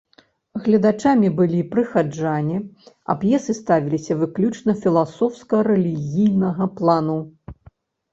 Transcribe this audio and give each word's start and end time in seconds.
Гледачамі 0.65 1.27
былі 1.39 1.57
прыхаджане, 1.73 2.57
а 3.13 3.15
п'есы 3.23 3.55
ставіліся 3.57 4.13
выключна 4.21 4.75
філасофска-рэлігійнага 4.87 6.65
плану. 6.81 7.19